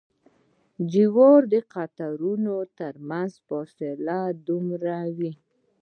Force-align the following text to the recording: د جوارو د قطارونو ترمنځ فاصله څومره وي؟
د 0.77 0.79
جوارو 0.93 1.49
د 1.53 1.55
قطارونو 1.73 2.55
ترمنځ 2.79 3.31
فاصله 3.47 4.19
څومره 4.45 4.95
وي؟ 5.17 5.31